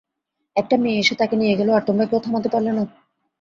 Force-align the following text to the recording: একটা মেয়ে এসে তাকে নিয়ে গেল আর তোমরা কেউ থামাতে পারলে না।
একটা 0.55 0.75
মেয়ে 0.77 1.01
এসে 1.01 1.15
তাকে 1.15 1.35
নিয়ে 1.41 1.57
গেল 1.59 1.69
আর 1.73 1.83
তোমরা 1.87 2.05
কেউ 2.09 2.19
থামাতে 2.21 2.49
পারলে 2.53 2.71
না। 2.71 2.83